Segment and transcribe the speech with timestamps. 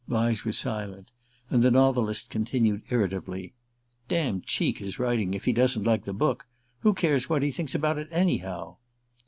[0.09, 1.11] Vyse was silent,
[1.51, 3.53] and the novelist continued irritably:
[4.07, 6.47] "Damned cheek, his writing, if he doesn't like the book.
[6.79, 8.77] Who cares what he thinks about it, anyhow?"